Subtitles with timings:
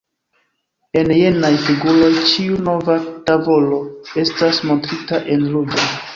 [1.01, 2.97] En jenaj figuroj, ĉiu nova
[3.29, 3.83] tavolo
[4.25, 5.89] estas montrita en ruĝa.